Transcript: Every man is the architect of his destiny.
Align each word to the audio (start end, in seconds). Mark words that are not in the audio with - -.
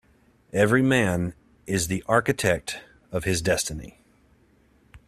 Every 0.51 0.81
man 0.81 1.35
is 1.67 1.85
the 1.87 2.03
architect 2.07 2.79
of 3.11 3.25
his 3.25 3.39
destiny. 3.39 3.99